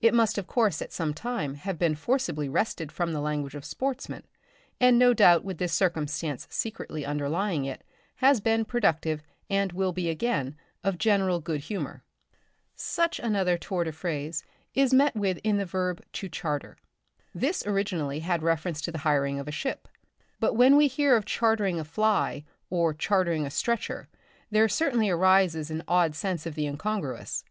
It 0.00 0.12
must 0.14 0.36
of 0.36 0.48
course 0.48 0.82
at 0.82 0.92
some 0.92 1.14
time 1.14 1.54
have 1.54 1.78
been 1.78 1.94
forcibly 1.94 2.48
wrested 2.48 2.90
from 2.90 3.12
the 3.12 3.20
language 3.20 3.54
of 3.54 3.64
sportsmen, 3.64 4.24
and 4.80 4.98
no 4.98 5.14
doubt 5.14 5.44
with 5.44 5.58
this 5.58 5.72
circumstance 5.72 6.48
secretly 6.50 7.06
underlying 7.06 7.66
it, 7.66 7.84
has 8.16 8.40
been 8.40 8.64
productive, 8.64 9.22
and 9.48 9.70
will 9.72 9.92
be 9.92 10.10
again, 10.10 10.56
of 10.82 10.98
general 10.98 11.38
good 11.38 11.60
humour. 11.60 12.02
Such 12.74 13.20
another 13.20 13.56
tour 13.56 13.84
de 13.84 13.92
phrase 13.92 14.42
is 14.74 14.92
met 14.92 15.14
with 15.14 15.38
in 15.44 15.58
the 15.58 15.66
verb 15.66 16.02
"to 16.14 16.28
charter." 16.28 16.76
This 17.32 17.64
originally 17.64 18.18
had 18.18 18.42
reference 18.42 18.80
to 18.80 18.90
the 18.90 18.98
hiring 18.98 19.38
of 19.38 19.46
a 19.46 19.52
ship; 19.52 19.86
but 20.40 20.54
when 20.54 20.76
we 20.76 20.88
hear 20.88 21.14
of 21.16 21.24
chartering 21.26 21.78
a 21.78 21.84
fly, 21.84 22.42
or 22.70 22.92
chartering 22.92 23.46
a 23.46 23.50
stretcher, 23.50 24.08
there 24.50 24.68
certainly 24.68 25.08
arises 25.10 25.70
an 25.70 25.84
odd 25.86 26.16
sense 26.16 26.44
of 26.44 26.56
the 26.56 26.66
incongruous. 26.66 27.44